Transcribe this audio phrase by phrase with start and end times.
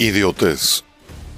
[0.00, 0.82] Idiotez.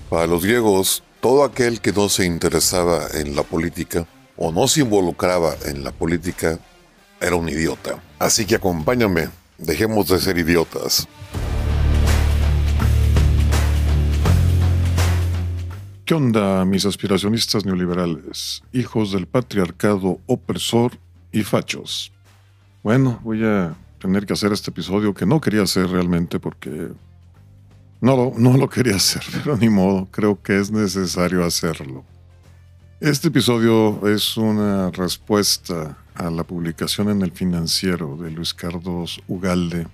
[0.08, 4.82] Para los griegos, todo aquel que no se interesaba en la política o no se
[4.82, 6.60] involucraba en la política
[7.20, 8.00] era un idiota.
[8.20, 11.08] Así que acompáñame, dejemos de ser idiotas.
[16.04, 20.92] ¿Qué onda, mis aspiracionistas neoliberales, hijos del patriarcado opresor
[21.32, 22.12] y fachos?
[22.84, 26.92] Bueno, voy a tener que hacer este episodio que no quería hacer realmente porque
[28.02, 32.04] no, no lo quería hacer, pero ni modo, creo que es necesario hacerlo.
[33.00, 39.86] Este episodio es una respuesta a la publicación en el financiero de Luis Carlos Ugalde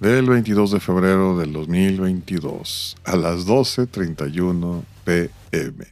[0.00, 5.86] del 22 de febrero del 2022 a las 12.31 pm.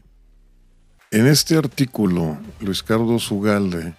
[1.12, 3.94] En este artículo, Luis Carlos Ugalde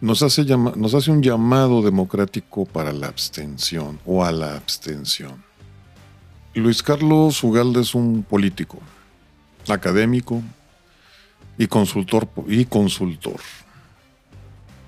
[0.00, 5.51] nos hace, nos hace un llamado democrático para la abstención o a la abstención.
[6.60, 8.78] Luis Carlos Ugalde es un político,
[9.68, 10.42] académico
[11.56, 13.40] y consultor, y consultor.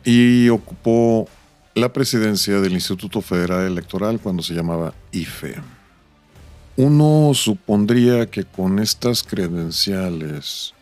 [0.04, 1.26] Y ocupó
[1.74, 5.54] la presidencia del Instituto Federal Electoral cuando se llamaba IFE.
[6.76, 10.74] Uno supondría que con estas credenciales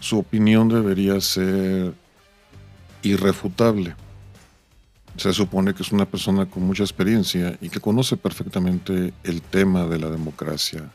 [0.00, 1.94] su opinión debería ser
[3.02, 3.94] irrefutable
[5.18, 9.86] se supone que es una persona con mucha experiencia y que conoce perfectamente el tema
[9.86, 10.90] de la democracia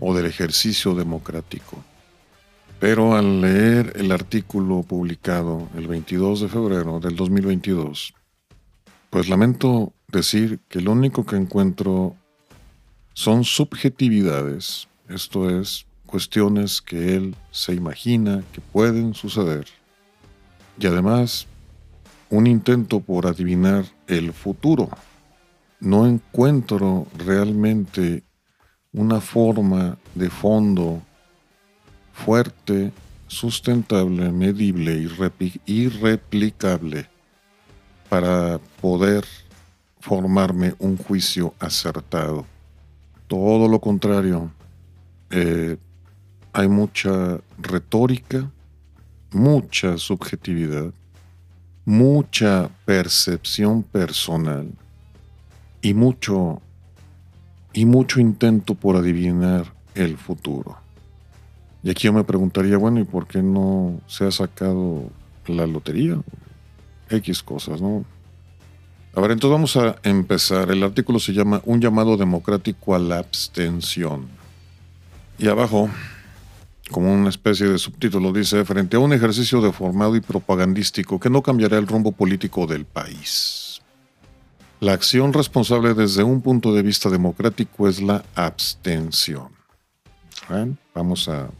[0.00, 1.82] o del ejercicio democrático.
[2.80, 8.12] Pero al leer el artículo publicado el 22 de febrero del 2022,
[9.08, 12.16] pues lamento decir que lo único que encuentro
[13.12, 19.66] son subjetividades, esto es, cuestiones que él se imagina que pueden suceder.
[20.78, 21.46] Y además
[22.30, 24.88] un intento por adivinar el futuro.
[25.80, 28.22] No encuentro realmente
[28.92, 31.02] una forma de fondo
[32.12, 32.92] fuerte,
[33.26, 34.94] sustentable, medible
[35.66, 37.08] y replicable
[38.08, 39.24] para poder
[40.00, 42.46] formarme un juicio acertado.
[43.26, 44.50] Todo lo contrario,
[45.30, 45.76] eh,
[46.52, 48.50] hay mucha retórica,
[49.30, 50.92] mucha subjetividad
[51.90, 54.70] mucha percepción personal
[55.82, 56.62] y mucho
[57.72, 60.78] y mucho intento por adivinar el futuro.
[61.82, 65.10] Y aquí yo me preguntaría, bueno, ¿y por qué no se ha sacado
[65.46, 66.16] la lotería?
[67.08, 68.04] X cosas, ¿no?
[69.12, 70.70] A ver, entonces vamos a empezar.
[70.70, 74.28] El artículo se llama Un llamado democrático a la abstención.
[75.40, 75.90] Y abajo
[76.90, 81.42] como una especie de subtítulo, dice, frente a un ejercicio deformado y propagandístico que no
[81.42, 83.80] cambiará el rumbo político del país.
[84.80, 89.48] La acción responsable desde un punto de vista democrático es la abstención.
[90.94, 91.50] Vamos a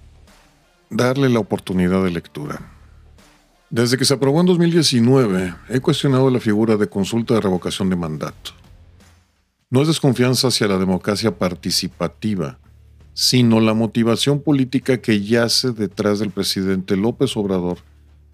[0.89, 2.61] darle la oportunidad de lectura.
[3.69, 7.97] Desde que se aprobó en 2019, he cuestionado la figura de consulta de revocación de
[7.97, 8.51] mandato.
[9.69, 12.59] No es desconfianza hacia la democracia participativa,
[13.21, 17.77] sino la motivación política que yace detrás del presidente López Obrador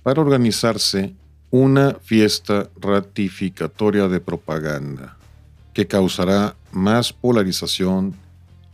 [0.04, 1.12] para organizarse
[1.50, 5.16] una fiesta ratificatoria de propaganda
[5.74, 8.14] que causará más polarización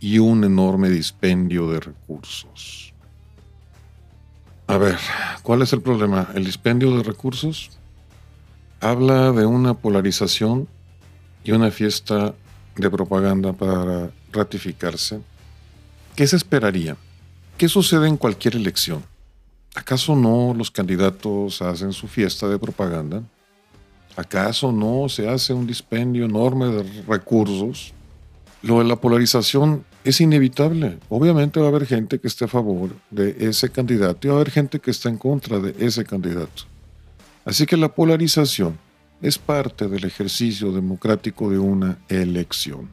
[0.00, 2.92] y un enorme dispendio de recursos.
[4.66, 4.98] A ver,
[5.42, 6.28] ¿cuál es el problema?
[6.34, 7.70] ¿El dispendio de recursos?
[8.80, 10.68] Habla de una polarización
[11.42, 12.34] y una fiesta
[12.76, 15.22] de propaganda para ratificarse
[16.14, 16.98] ¿Qué se esperaría?
[17.56, 19.02] ¿Qué sucede en cualquier elección?
[19.74, 23.22] ¿Acaso no los candidatos hacen su fiesta de propaganda?
[24.14, 27.94] ¿Acaso no se hace un dispendio enorme de recursos?
[28.60, 30.98] Lo de la polarización es inevitable.
[31.08, 34.40] Obviamente va a haber gente que esté a favor de ese candidato y va a
[34.40, 36.64] haber gente que está en contra de ese candidato.
[37.46, 38.78] Así que la polarización
[39.22, 42.90] es parte del ejercicio democrático de una elección.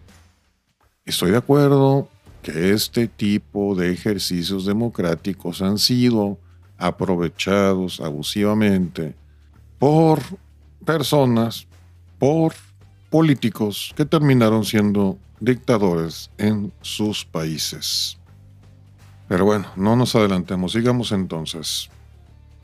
[1.05, 2.07] Estoy de acuerdo
[2.41, 6.37] que este tipo de ejercicios democráticos han sido
[6.77, 9.15] aprovechados abusivamente
[9.77, 10.21] por
[10.85, 11.67] personas,
[12.17, 12.53] por
[13.09, 18.17] políticos que terminaron siendo dictadores en sus países.
[19.27, 21.89] Pero bueno, no nos adelantemos, sigamos entonces.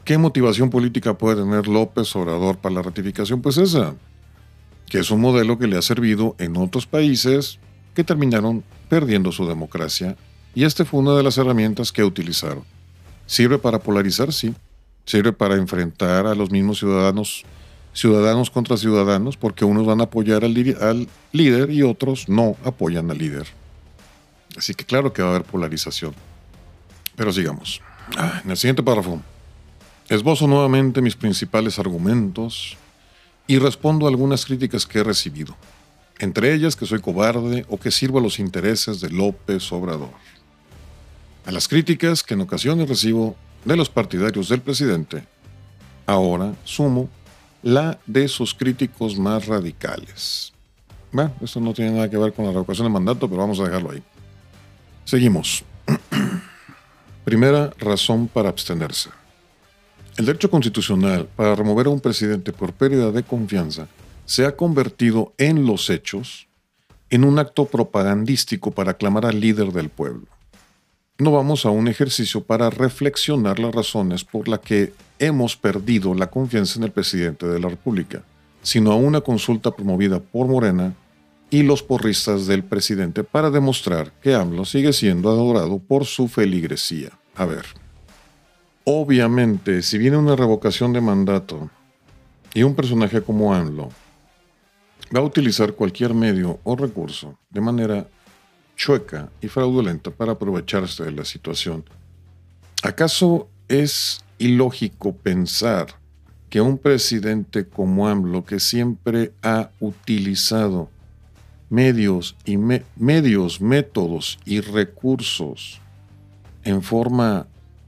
[0.04, 3.42] ¿Qué motivación política puede tener López Obrador para la ratificación?
[3.42, 3.95] Pues esa,
[4.88, 7.60] que es un modelo que le ha servido en otros países
[7.94, 10.15] que terminaron perdiendo su democracia,
[10.53, 12.63] y esta fue una de las herramientas que utilizaron.
[13.25, 14.53] Sirve para polarizar, sí.
[15.05, 17.43] Sirve para enfrentar a los mismos ciudadanos,
[17.93, 23.17] ciudadanos contra ciudadanos, porque unos van a apoyar al, líder y otros no apoyan al
[23.17, 23.47] líder.
[24.57, 26.13] Así que claro que va a haber polarización.
[27.15, 27.81] Pero sigamos.
[28.17, 29.21] Ah, en el siguiente párrafo.
[30.07, 32.77] Esbozo nuevamente mis principales argumentos
[33.47, 35.55] y respondo a algunas críticas que he recibido,
[36.19, 40.12] entre ellas que soy cobarde o que sirvo a los intereses de López Obrador.
[41.45, 43.35] A las críticas que en ocasiones recibo
[43.65, 45.23] de los partidarios del presidente,
[46.06, 47.09] ahora sumo
[47.62, 50.53] la de sus críticos más radicales.
[51.12, 53.63] Bueno, esto no tiene nada que ver con la revocación de mandato, pero vamos a
[53.63, 54.03] dejarlo ahí.
[55.03, 55.63] Seguimos.
[57.25, 59.09] Primera razón para abstenerse.
[60.18, 63.88] El derecho constitucional para remover a un presidente por pérdida de confianza
[64.25, 66.48] se ha convertido en los hechos
[67.10, 70.27] en un acto propagandístico para aclamar al líder del pueblo.
[71.18, 76.27] No vamos a un ejercicio para reflexionar las razones por las que hemos perdido la
[76.27, 78.24] confianza en el presidente de la República,
[78.63, 80.94] sino a una consulta promovida por Morena
[81.50, 87.12] y los porristas del presidente para demostrar que AMLO sigue siendo adorado por su feligresía.
[87.36, 87.66] A ver,
[88.83, 91.69] obviamente, si viene una revocación de mandato
[92.54, 93.89] y un personaje como AMLO
[95.13, 98.07] va a utilizar cualquier medio o recurso de manera
[98.75, 101.84] chueca y fraudulenta para aprovecharse de la situación,
[102.84, 105.88] ¿acaso es ilógico pensar
[106.50, 110.90] que un presidente como AMLO, que siempre ha utilizado
[111.69, 115.81] medios y medios, métodos y recursos
[116.63, 117.48] en forma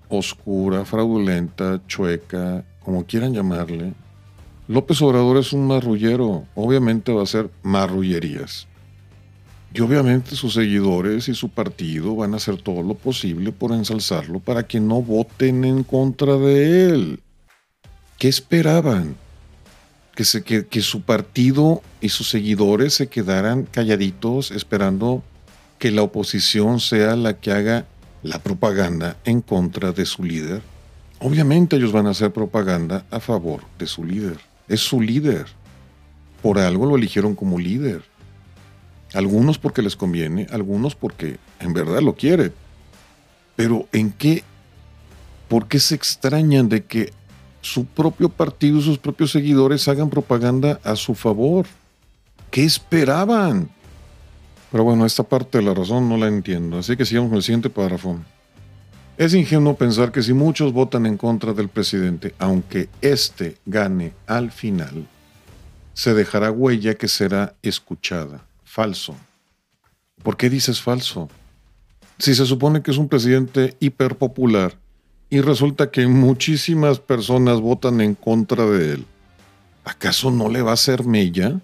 [0.09, 3.93] oscura, fraudulenta, chueca, como quieran llamarle,
[4.67, 8.67] López Obrador es un marrullero, obviamente va a ser marrullerías.
[9.73, 14.39] Y obviamente sus seguidores y su partido van a hacer todo lo posible por ensalzarlo
[14.39, 17.19] para que no voten en contra de él.
[18.17, 19.15] ¿Qué esperaban?
[20.15, 25.23] Que, que su partido y sus seguidores se quedaran calladitos esperando
[25.79, 27.85] que la oposición sea la que haga
[28.23, 30.61] la propaganda en contra de su líder.
[31.19, 34.46] Obviamente ellos van a hacer propaganda a favor de su líder.
[34.67, 35.45] Es su líder.
[36.41, 38.03] Por algo lo eligieron como líder.
[39.13, 42.53] Algunos porque les conviene, algunos porque en verdad lo quieren.
[43.55, 44.43] Pero ¿en qué?
[45.47, 47.13] ¿Por qué se extrañan de que
[47.61, 51.65] su propio partido sus propios seguidores hagan propaganda a su favor?
[52.51, 53.69] ¿Qué esperaban?
[54.71, 57.43] Pero bueno, esta parte de la razón no la entiendo, así que sigamos con el
[57.43, 58.19] siguiente párrafo.
[59.17, 64.51] Es ingenuo pensar que si muchos votan en contra del presidente, aunque éste gane al
[64.51, 65.07] final,
[65.93, 69.15] se dejará huella que será escuchada falso.
[70.21, 71.29] ¿Por qué dices falso?
[72.19, 74.77] Si se supone que es un presidente hiperpopular
[75.31, 79.05] y resulta que muchísimas personas votan en contra de él,
[79.83, 81.59] ¿acaso no le va a hacer mella?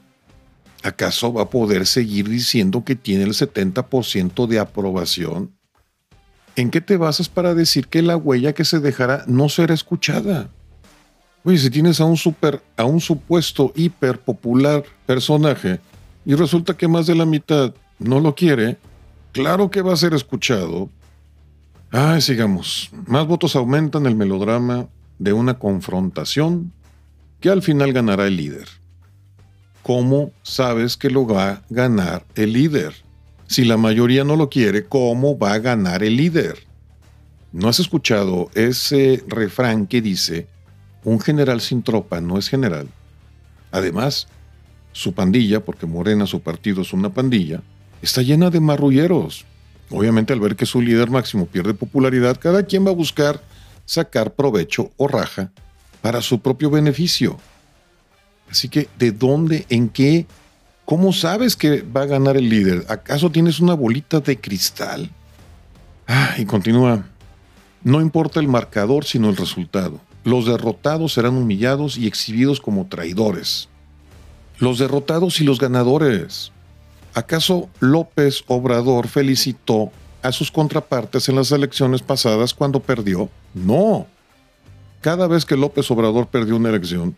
[0.82, 5.52] ¿Acaso va a poder seguir diciendo que tiene el 70% de aprobación?
[6.56, 10.50] ¿En qué te basas para decir que la huella que se dejará no será escuchada?
[11.44, 15.80] Oye, si tienes a un super, a un supuesto hiperpopular personaje
[16.26, 18.78] y resulta que más de la mitad no lo quiere,
[19.32, 20.90] claro que va a ser escuchado.
[21.92, 22.92] Ay, sigamos.
[23.08, 24.88] Más votos aumentan el melodrama
[25.20, 26.72] de una confrontación
[27.40, 28.68] que al final ganará el líder.
[29.82, 33.03] ¿Cómo sabes que lo va a ganar el líder?
[33.54, 36.64] Si la mayoría no lo quiere, ¿cómo va a ganar el líder?
[37.52, 40.48] ¿No has escuchado ese refrán que dice,
[41.04, 42.88] un general sin tropa no es general?
[43.70, 44.28] Además,
[44.92, 47.62] su pandilla, porque Morena, su partido es una pandilla,
[48.02, 49.46] está llena de marrulleros.
[49.92, 53.40] Obviamente al ver que su líder máximo pierde popularidad, cada quien va a buscar
[53.86, 55.52] sacar provecho o raja
[56.02, 57.38] para su propio beneficio.
[58.50, 60.26] Así que, ¿de dónde, en qué,
[60.86, 62.86] cómo sabes que va a ganar el líder?
[62.90, 65.10] ¿Acaso tienes una bolita de cristal?
[66.08, 67.06] Ah, y continúa.
[67.84, 70.00] No importa el marcador, sino el resultado.
[70.24, 73.68] Los derrotados serán humillados y exhibidos como traidores
[74.64, 76.52] los derrotados y los ganadores.
[77.14, 83.30] ¿Acaso López Obrador felicitó a sus contrapartes en las elecciones pasadas cuando perdió?
[83.54, 84.08] No.
[85.02, 87.16] Cada vez que López Obrador perdió una elección,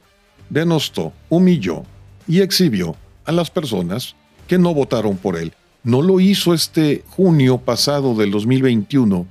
[0.49, 1.83] denostó, humilló
[2.27, 2.95] y exhibió
[3.25, 4.15] a las personas
[4.47, 5.53] que no votaron por él.
[5.83, 9.25] No lo hizo este junio pasado del 2021,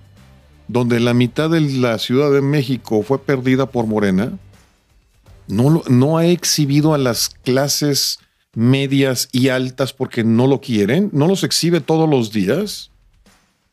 [0.69, 4.39] donde la mitad de la Ciudad de México fue perdida por Morena
[5.47, 8.19] no, no ha exhibido a las clases
[8.55, 12.91] medias y altas porque no lo quieren, no los exhibe todos los días.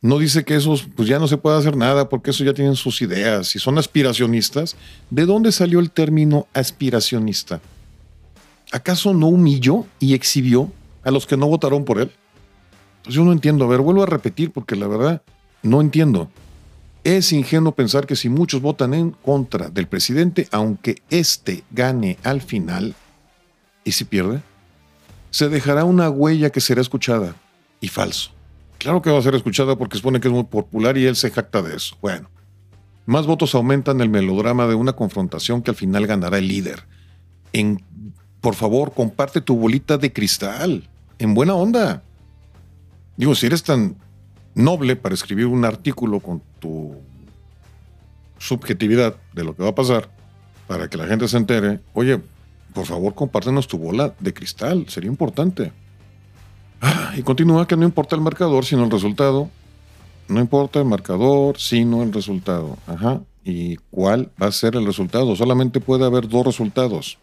[0.00, 2.74] No dice que esos, pues ya no se puede hacer nada porque eso ya tienen
[2.74, 4.76] sus ideas y son aspiracionistas.
[5.10, 7.60] ¿De dónde salió el término aspiracionista?
[8.72, 10.72] ¿Acaso no humilló y exhibió
[11.04, 12.10] a los que no votaron por él?
[12.96, 13.66] Entonces yo no entiendo.
[13.66, 15.22] A ver, vuelvo a repetir porque la verdad
[15.62, 16.30] no entiendo.
[17.04, 22.40] Es ingenuo pensar que si muchos votan en contra del presidente, aunque éste gane al
[22.40, 22.94] final,
[23.84, 24.40] ¿y si pierde?
[25.30, 27.34] Se dejará una huella que será escuchada.
[27.80, 28.30] Y falso.
[28.78, 31.30] Claro que va a ser escuchada porque supone que es muy popular y él se
[31.30, 31.96] jacta de eso.
[32.00, 32.30] Bueno,
[33.06, 36.84] más votos aumentan el melodrama de una confrontación que al final ganará el líder.
[37.52, 37.82] En,
[38.42, 40.82] por favor, comparte tu bolita de cristal.
[41.18, 42.02] En buena onda.
[43.16, 43.96] Digo, si eres tan
[44.54, 46.96] noble para escribir un artículo con tu
[48.38, 50.10] subjetividad de lo que va a pasar,
[50.66, 52.20] para que la gente se entere, oye,
[52.74, 55.70] por favor compártenos tu bola de cristal, sería importante.
[56.80, 59.50] Ah, y continúa que no importa el marcador, sino el resultado.
[60.26, 62.76] No importa el marcador, sino el resultado.
[62.88, 63.20] Ajá.
[63.44, 65.36] ¿Y cuál va a ser el resultado?
[65.36, 67.18] Solamente puede haber dos resultados.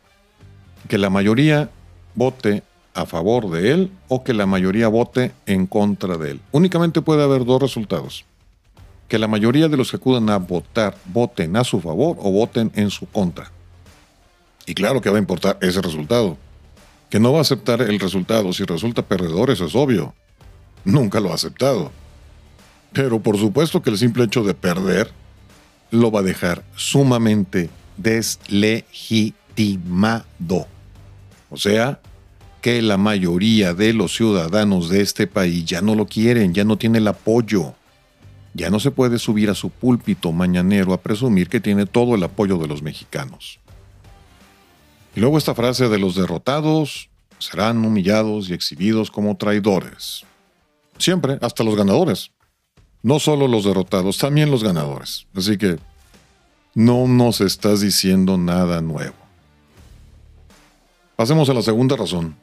[0.87, 1.69] Que la mayoría
[2.15, 6.41] vote a favor de él o que la mayoría vote en contra de él.
[6.51, 8.25] Únicamente puede haber dos resultados.
[9.07, 12.71] Que la mayoría de los que acudan a votar voten a su favor o voten
[12.75, 13.51] en su contra.
[14.65, 16.37] Y claro que va a importar ese resultado.
[17.09, 20.13] Que no va a aceptar el resultado si resulta perdedor, eso es obvio.
[20.85, 21.91] Nunca lo ha aceptado.
[22.93, 25.11] Pero por supuesto que el simple hecho de perder
[25.89, 29.38] lo va a dejar sumamente deslegitimado.
[31.49, 31.99] O sea,
[32.61, 36.77] que la mayoría de los ciudadanos de este país ya no lo quieren, ya no
[36.77, 37.73] tiene el apoyo.
[38.53, 42.23] Ya no se puede subir a su púlpito mañanero a presumir que tiene todo el
[42.23, 43.59] apoyo de los mexicanos.
[45.15, 50.23] Y luego esta frase de los derrotados serán humillados y exhibidos como traidores.
[50.97, 52.31] Siempre, hasta los ganadores.
[53.01, 55.25] No solo los derrotados, también los ganadores.
[55.33, 55.79] Así que
[56.75, 59.28] no nos estás diciendo nada nuevo.
[61.19, 62.33] Pasemos a la segunda razón.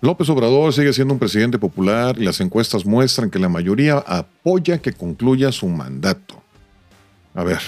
[0.00, 4.78] López Obrador sigue siendo un presidente popular y las encuestas muestran que la mayoría apoya
[4.78, 6.40] que concluya su mandato.
[7.34, 7.58] A ver,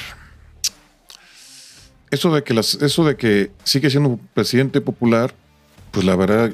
[2.13, 5.35] eso de que, eso de que sigue siendo un presidente popular,
[5.91, 6.53] pues la verdad,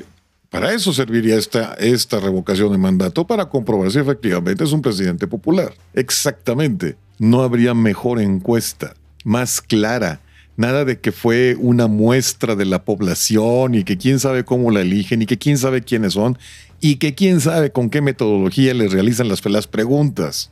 [0.49, 5.27] para eso serviría esta, esta revocación de mandato, para comprobar si efectivamente es un presidente
[5.27, 5.75] popular.
[5.93, 6.97] Exactamente.
[7.19, 10.21] No habría mejor encuesta, más clara,
[10.61, 14.83] Nada de que fue una muestra de la población y que quién sabe cómo la
[14.83, 16.37] eligen y que quién sabe quiénes son
[16.83, 20.50] y que quién sabe con qué metodología les realizan las, las preguntas.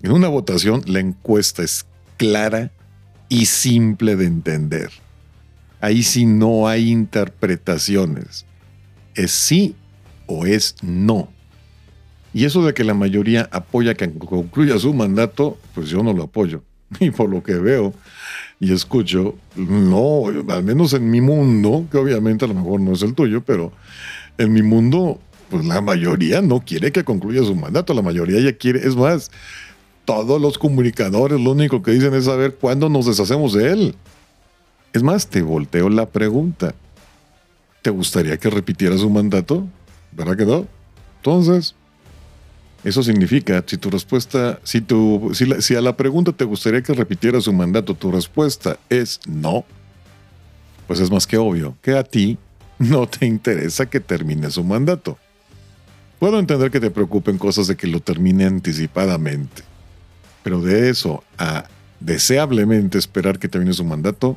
[0.00, 1.86] En una votación la encuesta es
[2.18, 2.70] clara
[3.28, 4.90] y simple de entender.
[5.80, 8.46] Ahí sí no hay interpretaciones.
[9.16, 9.74] Es sí
[10.26, 11.28] o es no.
[12.32, 16.22] Y eso de que la mayoría apoya que concluya su mandato, pues yo no lo
[16.22, 16.62] apoyo.
[17.00, 17.92] Y por lo que veo,
[18.60, 23.02] y escucho, no, al menos en mi mundo, que obviamente a lo mejor no es
[23.02, 23.72] el tuyo, pero
[24.38, 25.20] en mi mundo,
[25.50, 29.30] pues la mayoría no quiere que concluya su mandato, la mayoría ya quiere, es más,
[30.04, 33.94] todos los comunicadores lo único que dicen es saber cuándo nos deshacemos de él.
[34.92, 36.74] Es más, te volteo la pregunta.
[37.82, 39.66] ¿Te gustaría que repitiera su mandato?
[40.12, 40.66] ¿Verdad que no?
[41.16, 41.74] Entonces,
[42.84, 47.40] eso significa, si tu respuesta, si, tu, si, a la pregunta te gustaría que repitiera
[47.40, 49.64] su mandato, tu respuesta es no,
[50.88, 52.38] pues es más que obvio que a ti
[52.78, 55.16] no te interesa que termine su mandato.
[56.18, 59.62] Puedo entender que te preocupen cosas de que lo termine anticipadamente,
[60.42, 61.64] pero de eso a
[62.00, 64.36] deseablemente esperar que termine su mandato,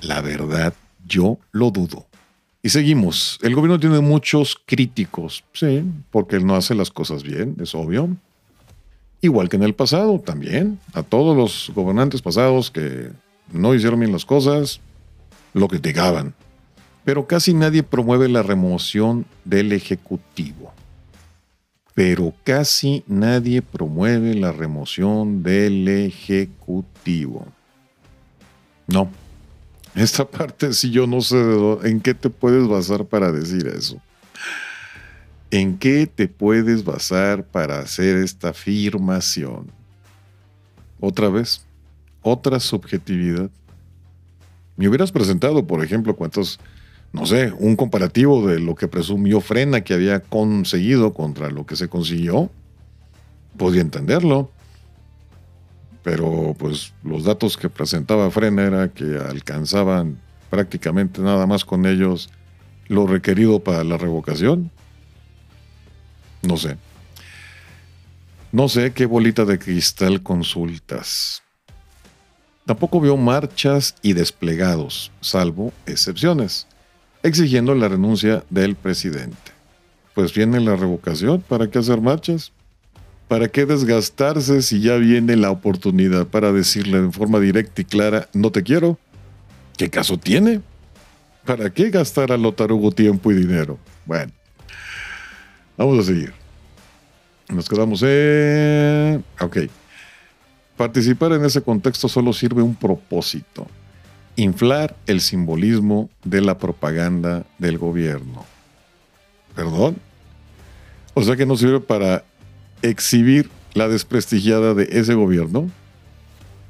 [0.00, 0.72] la verdad
[1.06, 2.06] yo lo dudo.
[2.64, 3.38] Y seguimos.
[3.42, 8.08] El gobierno tiene muchos críticos, sí, porque él no hace las cosas bien, es obvio.
[9.20, 10.80] Igual que en el pasado también.
[10.94, 13.10] A todos los gobernantes pasados que
[13.52, 14.80] no hicieron bien las cosas,
[15.52, 16.32] lo criticaban.
[17.04, 20.72] Pero casi nadie promueve la remoción del Ejecutivo.
[21.92, 27.46] Pero casi nadie promueve la remoción del Ejecutivo.
[28.86, 29.10] No,
[29.94, 31.36] esta parte sí yo no sé
[31.84, 34.00] en qué te puedes basar para decir eso.
[35.50, 39.70] ¿En qué te puedes basar para hacer esta afirmación?
[40.98, 41.64] Otra vez,
[42.22, 43.50] otra subjetividad.
[44.76, 46.58] Me hubieras presentado, por ejemplo, cuántos,
[47.12, 51.76] no sé, un comparativo de lo que presumió Frena que había conseguido contra lo que
[51.76, 52.50] se consiguió.
[53.56, 54.50] Podía entenderlo
[56.04, 60.20] pero pues los datos que presentaba Frena era que alcanzaban
[60.50, 62.28] prácticamente nada más con ellos
[62.86, 64.70] lo requerido para la revocación.
[66.42, 66.76] No sé.
[68.52, 71.42] No sé qué bolita de cristal consultas.
[72.66, 76.66] Tampoco vio marchas y desplegados, salvo excepciones,
[77.22, 79.52] exigiendo la renuncia del presidente.
[80.14, 81.40] pues viene la revocación.
[81.40, 82.52] ¿Para qué hacer marchas?
[83.28, 88.28] ¿Para qué desgastarse si ya viene la oportunidad para decirle de forma directa y clara,
[88.34, 88.98] no te quiero?
[89.76, 90.60] ¿Qué caso tiene?
[91.44, 93.78] ¿Para qué gastar a lo tarugo tiempo y dinero?
[94.04, 94.32] Bueno,
[95.76, 96.32] vamos a seguir.
[97.48, 99.24] Nos quedamos en...
[99.40, 99.58] Ok.
[100.76, 103.66] Participar en ese contexto solo sirve un propósito.
[104.36, 108.44] Inflar el simbolismo de la propaganda del gobierno.
[109.54, 109.96] ¿Perdón?
[111.14, 112.24] O sea que no sirve para
[112.84, 115.70] exhibir la desprestigiada de ese gobierno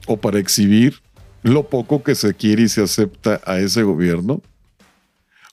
[0.06, 1.00] o para exhibir
[1.42, 4.40] lo poco que se quiere y se acepta a ese gobierno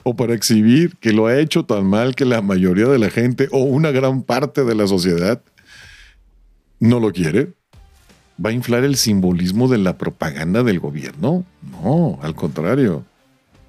[0.04, 3.48] o para exhibir que lo ha hecho tan mal que la mayoría de la gente
[3.52, 5.42] o una gran parte de la sociedad
[6.80, 7.54] no lo quiere.
[8.44, 11.46] ¿Va a inflar el simbolismo de la propaganda del gobierno?
[11.62, 13.06] No, al contrario,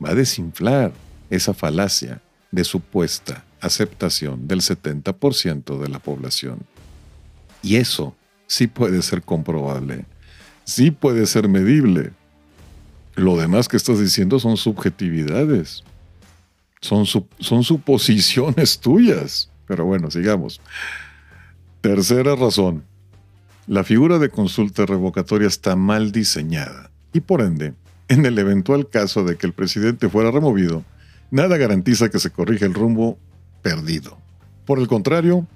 [0.02, 0.92] va a desinflar
[1.28, 6.60] esa falacia de supuesta aceptación del 70% de la población.
[7.62, 8.14] Y eso
[8.46, 10.04] sí puede ser comprobable,
[10.64, 12.12] sí puede ser medible.
[13.14, 15.84] Lo demás que estás diciendo son subjetividades,
[16.80, 19.50] son, son suposiciones tuyas.
[19.66, 20.60] Pero bueno, sigamos.
[21.80, 22.84] Tercera razón.
[23.66, 27.74] La figura de consulta revocatoria está mal diseñada y por ende,
[28.08, 30.84] en el eventual caso de que el presidente fuera removido,
[31.30, 33.18] nada garantiza que se corrija el rumbo
[33.62, 34.18] perdido.
[34.64, 35.46] Por el contrario,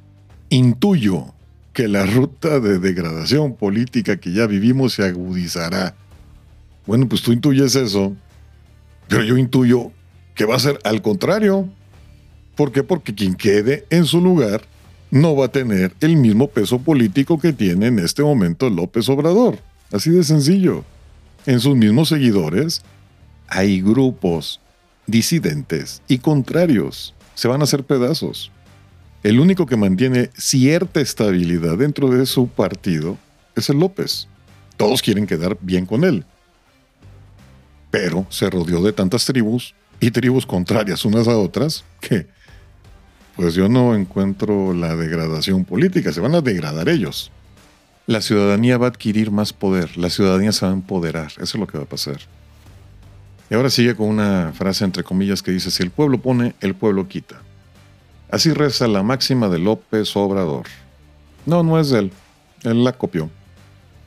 [0.49, 1.35] intuyo
[1.77, 5.95] que la ruta de degradación política que ya vivimos se agudizará.
[6.87, 8.17] Bueno, pues tú intuyes eso,
[9.09, 9.93] pero yo intuyo
[10.35, 11.69] que va a ser al contrario.
[12.55, 12.83] ¿Por qué?
[12.83, 14.63] Porque quien quede en su lugar
[15.11, 19.59] no va a tener el mismo peso político que tiene en este momento López Obrador.
[19.93, 20.83] Así de sencillo.
[21.45, 22.81] En sus mismos seguidores
[23.49, 24.63] hay grupos
[25.07, 27.15] disidentes y contrarios.
[27.35, 28.51] Se van a hacer pedazos.
[29.23, 33.19] El único que mantiene cierta estabilidad dentro de su partido
[33.55, 34.29] es el López.
[34.77, 36.25] Todos quieren quedar bien con él.
[37.91, 42.27] Pero se rodeó de tantas tribus y tribus contrarias unas a otras que
[43.37, 47.31] pues yo no encuentro la degradación política, se van a degradar ellos.
[48.07, 51.55] La ciudadanía va a adquirir más poder, la ciudadanía se va a empoderar, eso es
[51.57, 52.19] lo que va a pasar.
[53.51, 56.75] Y ahora sigue con una frase entre comillas que dice, si el pueblo pone, el
[56.75, 57.43] pueblo quita.
[58.31, 60.67] Así reza la máxima de López Obrador.
[61.45, 62.13] No, no es de él.
[62.65, 63.31] Él la copió.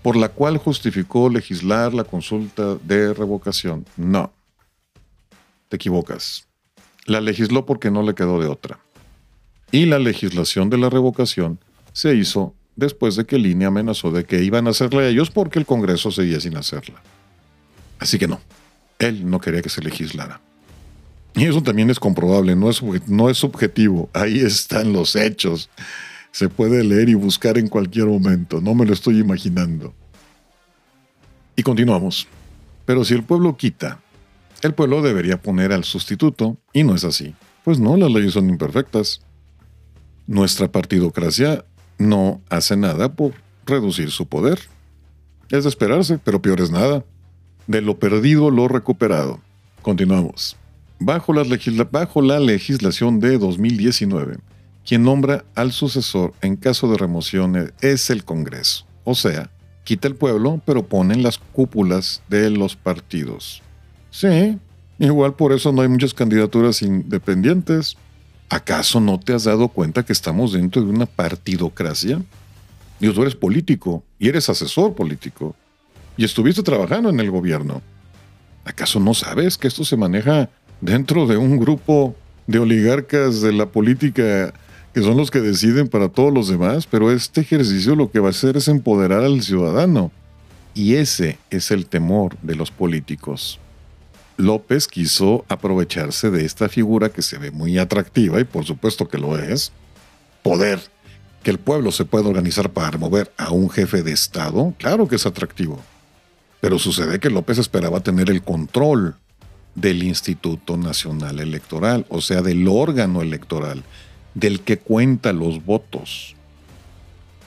[0.04, 3.86] Por la cual justificó legislar la consulta de revocación.
[3.96, 4.32] No.
[5.70, 6.48] Te equivocas.
[7.06, 8.80] La legisló porque no le quedó de otra.
[9.72, 11.60] Y la legislación de la revocación
[11.94, 15.66] se hizo después de que Línea amenazó de que iban a hacerla ellos porque el
[15.66, 17.02] Congreso seguía sin hacerla.
[18.00, 18.40] Así que no,
[19.00, 20.42] él no quería que se legislara.
[21.36, 25.70] Y eso también es comprobable, no es, no es subjetivo, ahí están los hechos.
[26.32, 29.94] Se puede leer y buscar en cualquier momento, no me lo estoy imaginando.
[31.56, 32.28] Y continuamos.
[32.86, 34.00] Pero si el pueblo quita,
[34.62, 37.36] el pueblo debería poner al sustituto, y no es así.
[37.64, 39.22] Pues no, las leyes son imperfectas.
[40.28, 41.66] Nuestra partidocracia
[41.98, 43.34] no hace nada por
[43.66, 44.60] reducir su poder.
[45.50, 47.06] Es de esperarse, pero peor es nada.
[47.68, 49.40] De lo perdido, lo recuperado.
[49.82, 50.59] Continuamos.
[51.02, 54.38] Bajo la, legislación de 2019,
[54.86, 58.86] quien nombra al sucesor en caso de remoción es el Congreso.
[59.06, 59.50] O sea,
[59.86, 63.64] quita el pueblo, pero pone en las cúpulas de los partidos.
[64.12, 64.58] Sí,
[65.00, 67.96] igual por eso no hay muchas candidaturas independientes.
[68.50, 72.22] ¿Acaso no te has dado cuenta que estamos dentro de una partidocracia?
[73.00, 75.56] Y tú eres político y eres asesor político
[76.18, 77.82] y estuviste trabajando en el gobierno.
[78.66, 80.50] ¿Acaso no sabes que esto se maneja
[80.82, 82.16] dentro de un grupo
[82.48, 84.54] de oligarcas de la política
[84.94, 88.28] que son los que deciden para todos los demás, pero este ejercicio lo que va
[88.28, 90.12] a hacer es empoderar al ciudadano.
[90.74, 93.60] Y ese es el temor de los políticos.
[94.38, 99.18] López quiso aprovecharse de esta figura que se ve muy atractiva y por supuesto que
[99.18, 99.72] lo es.
[100.42, 100.80] Poder.
[101.44, 105.18] Que el pueblo se pueda organizar para remover a un jefe de Estado, claro que
[105.18, 105.82] es atractivo.
[106.62, 109.16] Pero sucede que López esperaba tener el control
[109.80, 113.84] del Instituto Nacional Electoral, o sea, del órgano electoral,
[114.34, 116.36] del que cuenta los votos.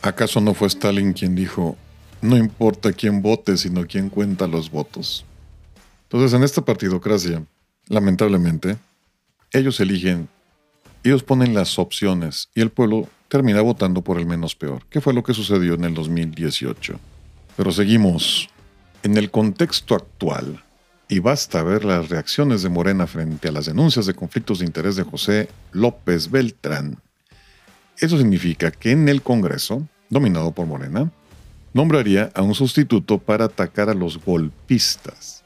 [0.00, 1.76] ¿Acaso no fue Stalin quien dijo,
[2.20, 5.24] no importa quién vote, sino quién cuenta los votos?
[6.04, 7.44] Entonces, en esta partidocracia,
[7.88, 8.76] lamentablemente,
[9.52, 10.28] ellos eligen,
[11.04, 15.14] ellos ponen las opciones y el pueblo termina votando por el menos peor, que fue
[15.14, 16.98] lo que sucedió en el 2018.
[17.56, 18.48] Pero seguimos.
[19.02, 20.62] En el contexto actual,
[21.12, 24.96] y basta ver las reacciones de Morena frente a las denuncias de conflictos de interés
[24.96, 27.02] de José López Beltrán.
[27.98, 31.12] Eso significa que en el Congreso, dominado por Morena,
[31.74, 35.44] nombraría a un sustituto para atacar a los golpistas,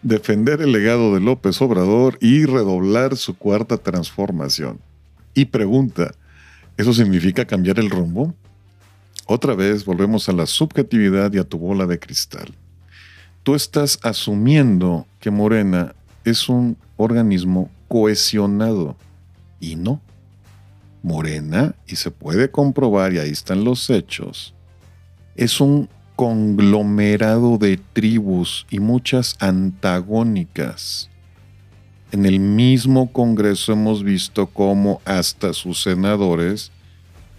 [0.00, 4.80] defender el legado de López Obrador y redoblar su cuarta transformación.
[5.34, 6.14] Y pregunta,
[6.78, 8.34] ¿eso significa cambiar el rumbo?
[9.26, 12.54] Otra vez volvemos a la subjetividad y a tu bola de cristal.
[13.42, 18.96] Tú estás asumiendo que Morena es un organismo cohesionado
[19.58, 20.00] y no.
[21.02, 24.52] Morena, y se puede comprobar, y ahí están los hechos,
[25.34, 31.08] es un conglomerado de tribus y muchas antagónicas.
[32.12, 36.70] En el mismo Congreso hemos visto cómo hasta sus senadores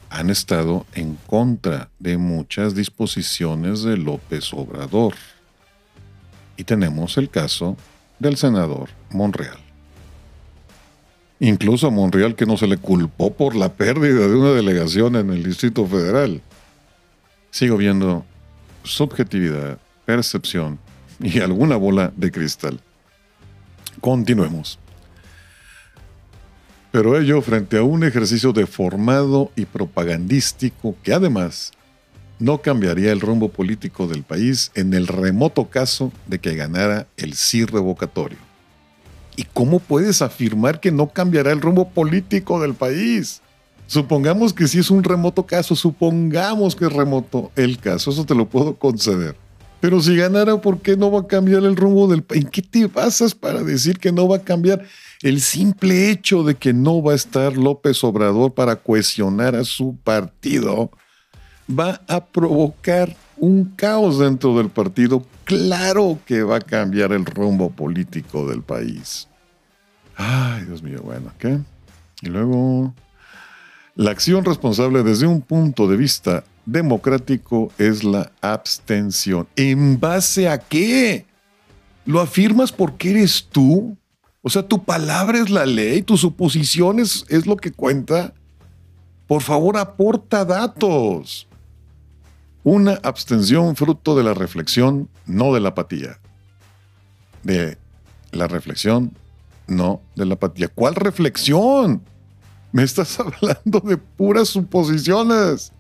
[0.09, 5.13] han estado en contra de muchas disposiciones de López Obrador.
[6.62, 7.76] Y tenemos el caso
[8.19, 9.58] del senador Monreal.
[11.39, 15.32] Incluso a Monreal que no se le culpó por la pérdida de una delegación en
[15.32, 16.39] el Distrito Federal.
[17.50, 18.24] Sigo viendo
[18.84, 20.78] subjetividad, percepción
[21.19, 22.80] y alguna bola de cristal.
[24.00, 24.78] Continuemos.
[26.91, 31.71] Pero ello frente a un ejercicio deformado y propagandístico que además
[32.41, 37.36] no cambiaría el rumbo político del país en el remoto caso de que ganara el
[37.36, 38.39] sí revocatorio.
[39.36, 43.41] ¿Y cómo puedes afirmar que no cambiará el rumbo político del país?
[43.88, 48.36] Supongamos que sí es un remoto caso, supongamos que es remoto el caso, eso te
[48.36, 49.36] lo puedo conceder.
[49.80, 52.43] Pero si ganara, ¿por qué no va a cambiar el rumbo del país?
[52.43, 54.86] ¿En qué te basas para decir que no va a cambiar?
[55.21, 59.97] El simple hecho de que no va a estar López Obrador para cohesionar a su
[60.04, 60.91] partido
[61.77, 65.25] va a provocar un caos dentro del partido.
[65.45, 69.27] Claro que va a cambiar el rumbo político del país.
[70.15, 71.60] Ay, Dios mío, bueno, ¿qué?
[72.21, 72.93] Y luego,
[73.95, 79.47] la acción responsable desde un punto de vista democrático es la abstención.
[79.55, 81.25] ¿En base a qué?
[82.05, 83.97] ¿Lo afirmas porque eres tú?
[84.43, 88.34] O sea, tu palabra es la ley, tus suposiciones es lo que cuenta.
[89.27, 91.47] Por favor, aporta datos.
[92.63, 96.19] Una abstención fruto de la reflexión, no de la apatía.
[97.43, 97.78] De
[98.32, 99.17] la reflexión,
[99.67, 100.67] no de la apatía.
[100.67, 102.04] ¿Cuál reflexión?
[102.71, 105.71] Me estás hablando de puras suposiciones.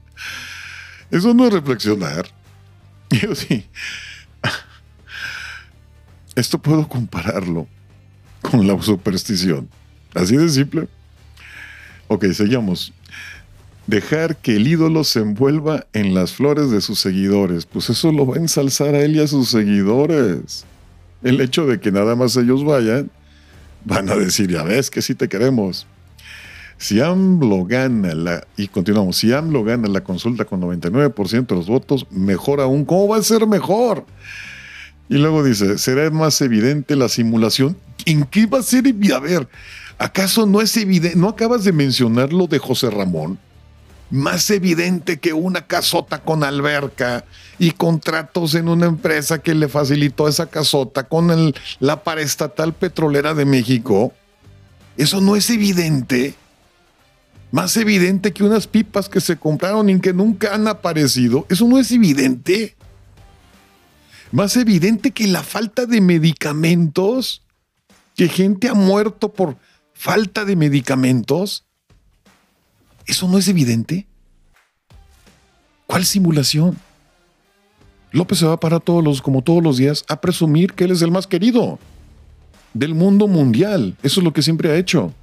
[1.11, 2.25] Eso no es reflexionar.
[3.09, 3.67] Yo sí.
[6.35, 7.67] Esto puedo compararlo
[8.41, 9.69] con la superstición.
[10.15, 10.87] Así de simple.
[12.07, 12.93] Ok, seguimos.
[13.87, 17.65] Dejar que el ídolo se envuelva en las flores de sus seguidores.
[17.65, 20.65] Pues eso lo va a ensalzar a él y a sus seguidores.
[21.23, 23.09] El hecho de que nada más ellos vayan,
[23.85, 25.87] van a decir, ya ves que sí te queremos.
[26.77, 31.67] Si AMLO gana la, y continuamos, si AMLO gana la consulta con 99% de los
[31.67, 32.85] votos, mejor aún.
[32.85, 34.05] ¿Cómo va a ser mejor?
[35.07, 37.77] Y luego dice, será más evidente la simulación.
[38.05, 38.85] ¿En qué va a ser?
[39.13, 39.47] A ver,
[39.99, 41.17] ¿acaso no es evidente?
[41.17, 43.37] ¿No acabas de mencionar lo de José Ramón?
[44.11, 47.23] Más evidente que una casota con alberca
[47.57, 53.45] y contratos en una empresa que le facilitó esa casota con la paraestatal petrolera de
[53.45, 54.13] México.
[54.97, 56.35] ¿Eso no es evidente?
[57.51, 61.45] Más evidente que unas pipas que se compraron y que nunca han aparecido.
[61.49, 62.75] ¿Eso no es evidente?
[64.31, 67.43] Más evidente que la falta de medicamentos,
[68.15, 69.57] que gente ha muerto por
[69.93, 71.65] falta de medicamentos.
[73.05, 74.07] ¿Eso no es evidente?
[75.87, 76.77] ¿Cuál simulación?
[78.11, 81.01] López se va para todos los, como todos los días, a presumir que él es
[81.01, 81.79] el más querido
[82.73, 83.95] del mundo mundial.
[84.03, 85.13] Eso es lo que siempre ha hecho.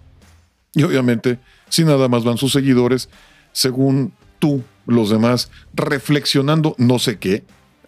[0.75, 1.39] Y obviamente,
[1.69, 3.09] si nada más van sus seguidores,
[3.53, 7.45] según tú, los demás, reflexionando no sé qué,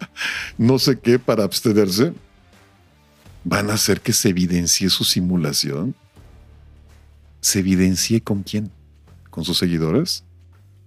[0.57, 2.13] no sé qué para abstenerse,
[3.43, 5.95] van a hacer que se evidencie su simulación.
[7.39, 8.71] ¿Se evidencie con quién?
[9.31, 10.23] ¿Con sus seguidores?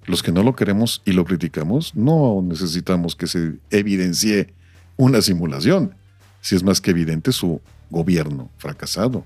[0.07, 4.55] Los que no lo queremos y lo criticamos, no necesitamos que se evidencie
[4.97, 5.95] una simulación,
[6.41, 9.25] si es más que evidente su gobierno fracasado.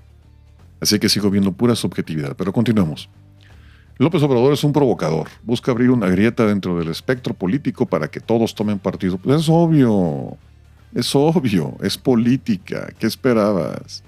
[0.79, 3.09] Así que sigo viendo pura subjetividad, pero continuamos.
[3.97, 8.21] López Obrador es un provocador, busca abrir una grieta dentro del espectro político para que
[8.21, 9.17] todos tomen partido.
[9.17, 10.37] Pues es obvio,
[10.95, 14.01] es obvio, es política, ¿qué esperabas?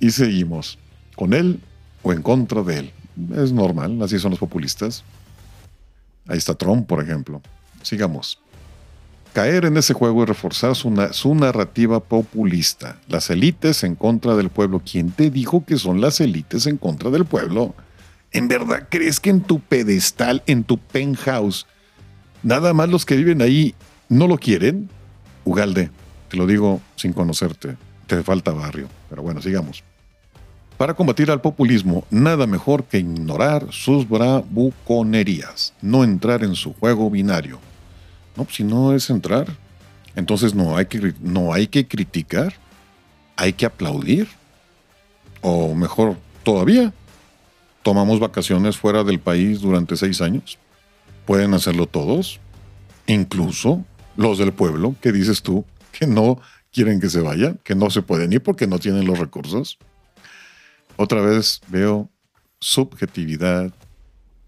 [0.00, 0.80] Y seguimos,
[1.14, 1.60] con él
[2.02, 2.92] o en contra de él.
[3.34, 5.04] Es normal, así son los populistas.
[6.28, 7.40] Ahí está Trump, por ejemplo.
[7.82, 8.38] Sigamos.
[9.32, 12.98] caer en ese juego y reforzar su, narrativa populista.
[13.06, 14.80] Las élites en contra del pueblo.
[14.90, 17.74] ¿Quién te dijo que son las élites en contra del pueblo?
[18.32, 21.66] ¿En verdad crees que en tu pedestal, en tu penthouse,
[22.42, 23.74] nada más los que viven ahí
[24.08, 24.88] no lo quieren?
[25.44, 25.90] Ugalde,
[26.28, 27.76] te lo digo sin conocerte,
[28.06, 28.88] te falta barrio.
[29.10, 29.84] Pero bueno, sigamos.
[30.76, 37.10] Para combatir al populismo, nada mejor que ignorar sus bravuconerías, no entrar en su juego
[37.10, 37.58] binario.
[38.36, 39.46] No, pues, si no es entrar,
[40.16, 42.54] entonces no hay que, no hay que criticar,
[43.36, 44.28] hay que aplaudir.
[45.40, 46.92] O mejor todavía,
[47.82, 50.58] tomamos vacaciones fuera del país durante seis años.
[51.24, 52.38] Pueden hacerlo todos,
[53.06, 53.82] incluso
[54.16, 56.38] los del pueblo, que dices tú, que no
[56.70, 59.78] quieren que se vaya, que no se pueden ir porque no tienen los recursos.
[60.96, 62.08] Otra vez veo
[62.58, 63.72] subjetividad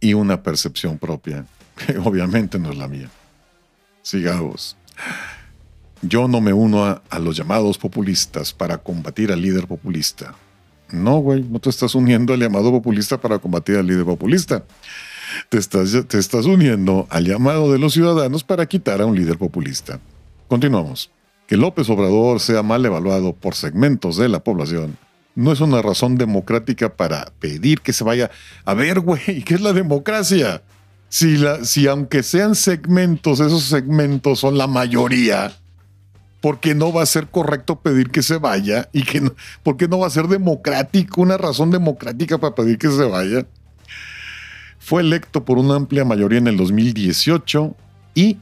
[0.00, 1.44] y una percepción propia,
[1.76, 3.10] que obviamente no es la mía.
[4.02, 4.76] Sigamos.
[6.00, 10.34] Yo no me uno a, los llamados populistas para combatir al líder populista.
[10.90, 14.64] No, güey, no te estás uniendo al llamado populista para combatir al líder populista.
[15.50, 19.36] Te estás, te estás uniendo al llamado de los ciudadanos para quitar a un líder
[19.36, 20.00] populista.
[20.46, 21.10] Continuamos.
[21.46, 24.96] Que López Obrador sea mal evaluado por segmentos de la población
[25.38, 28.28] no es una razón democrática para pedir que se vaya.
[28.64, 30.62] A ver, güey, ¿qué es la democracia?
[31.08, 35.56] Si, la, si aunque sean segmentos, esos segmentos son la mayoría,
[36.40, 38.88] ¿por qué no va a ser correcto pedir que se vaya?
[38.92, 42.76] ¿Y que no, por qué no va a ser democrático, una razón democrática para pedir
[42.76, 43.46] que se vaya?
[44.80, 47.76] Fue electo por una amplia mayoría en el 2018
[48.16, 48.38] y,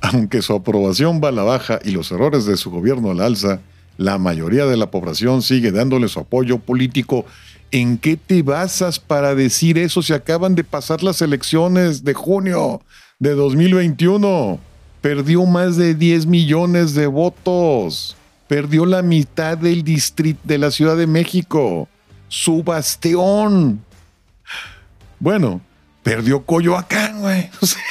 [0.00, 3.26] aunque su aprobación va a la baja y los errores de su gobierno a la
[3.26, 3.60] alza,
[3.96, 7.24] la mayoría de la población sigue dándole su apoyo político.
[7.70, 12.82] ¿En qué te basas para decir eso si acaban de pasar las elecciones de junio
[13.18, 14.58] de 2021?
[15.00, 18.16] Perdió más de 10 millones de votos.
[18.46, 21.88] Perdió la mitad del distrito de la Ciudad de México.
[22.28, 23.82] Su bastión.
[25.18, 25.60] Bueno,
[26.02, 27.50] perdió Coyoacán, güey.
[27.60, 27.82] O sea,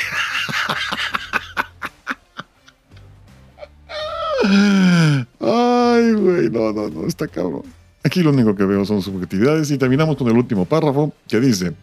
[4.51, 7.63] Ay, güey, no, no, no, está cabrón.
[8.03, 11.73] Aquí lo único que veo son subjetividades y terminamos con el último párrafo que dice,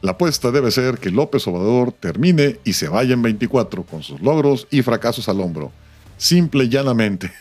[0.00, 4.20] la apuesta debe ser que López Obrador termine y se vaya en 24 con sus
[4.20, 5.70] logros y fracasos al hombro.
[6.16, 7.32] Simple y llanamente.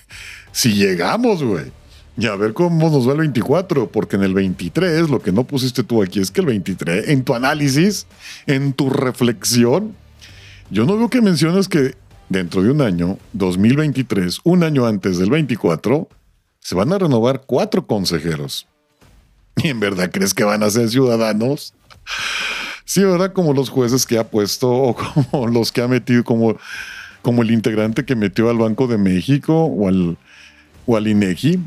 [0.54, 1.72] Si llegamos, güey.
[2.18, 5.46] Y a ver cómo nos va el 24, porque en el 23, lo que no
[5.46, 8.06] pusiste tú aquí es que el 23, en tu análisis,
[8.48, 9.96] en tu reflexión,
[10.70, 11.96] yo no veo que menciones que
[12.32, 16.08] dentro de un año, 2023, un año antes del 24,
[16.60, 18.68] se van a renovar cuatro consejeros.
[19.58, 21.74] ¿Y en verdad crees que van a ser ciudadanos?
[22.86, 23.34] Sí, ¿verdad?
[23.34, 24.96] Como los jueces que ha puesto o
[25.32, 26.56] como los que ha metido, como,
[27.22, 30.18] como el integrante que metió al Banco de México o al,
[30.86, 31.60] o al INEGI.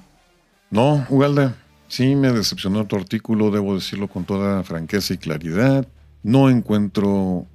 [0.70, 1.50] No, Ugalde,
[1.88, 5.86] sí me decepcionó tu artículo, debo decirlo con toda franqueza y claridad.
[6.22, 7.46] No encuentro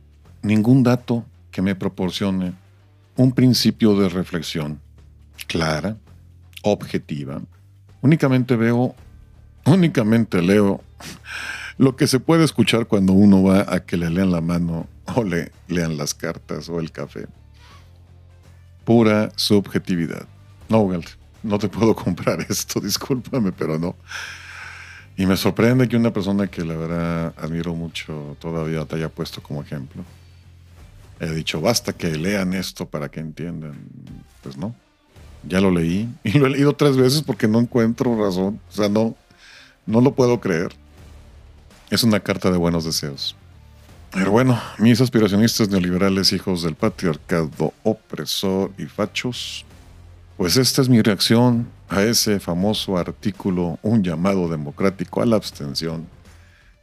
[0.43, 2.54] ningún dato que me proporcione
[3.19, 4.79] un principio de reflexión
[5.47, 5.97] clara,
[6.62, 7.41] objetiva.
[7.99, 8.95] Únicamente veo,
[9.65, 10.82] únicamente leo
[11.77, 15.25] lo que se puede escuchar cuando uno va a que le lean la mano o
[15.25, 17.27] le lean las cartas o el café.
[18.86, 20.25] Pura subjetividad.
[20.69, 20.89] No,
[21.43, 23.97] no te puedo comprar esto, discúlpame, pero no.
[25.17, 29.43] Y me sorprende que una persona que la verdad admiro mucho todavía te haya puesto
[29.43, 30.05] como ejemplo.
[31.19, 33.73] He dicho, basta que lean esto para que entiendan.
[34.41, 34.75] Pues no.
[35.47, 38.60] Ya lo leí y lo he leído tres veces porque no encuentro razón.
[38.69, 39.15] O sea, no,
[39.86, 40.71] no lo puedo creer.
[41.89, 43.36] Es una carta de buenos deseos.
[44.12, 49.65] Pero bueno, mis aspiracionistas neoliberales, hijos del patriarcado opresor y fachos,
[50.36, 56.08] pues esta es mi reacción a ese famoso artículo, un llamado democrático a la abstención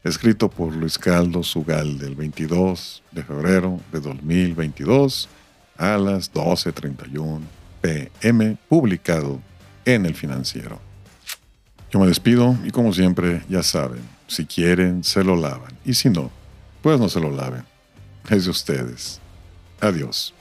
[0.09, 5.29] escrito por Luis Caldo Sugal del 22 de febrero de 2022
[5.77, 7.41] a las 12.31
[7.81, 9.41] pm, publicado
[9.85, 10.81] en el financiero.
[11.91, 16.11] Yo me despido y como siempre, ya saben, si quieren, se lo lavan y si
[16.11, 16.31] no,
[16.83, 17.65] pues no se lo laven.
[18.29, 19.21] Es de ustedes.
[19.81, 20.35] Adiós.